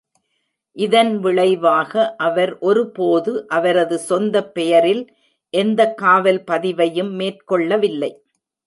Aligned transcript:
இதன் 0.77 1.11
விளைவாக, 1.19 2.15
அவர் 2.17 2.53
ஒருபோது 2.59 3.47
அவரது 3.49 3.99
சொந்த 3.99 4.35
பெயரில் 4.49 5.03
எந்த 5.53 5.81
காவல் 5.93 6.43
பதிவையும் 6.51 7.13
மேற்கொள்ளவில்லை. 7.19 8.11